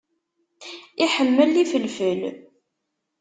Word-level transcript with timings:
Iḥemmel 1.03 1.51
ifelfel. 1.63 2.21